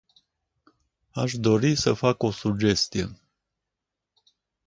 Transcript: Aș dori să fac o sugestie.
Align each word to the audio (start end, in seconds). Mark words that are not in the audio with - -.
Aș 1.11 1.33
dori 1.33 1.75
să 1.75 1.93
fac 1.93 2.23
o 2.23 2.31
sugestie. 2.31 3.09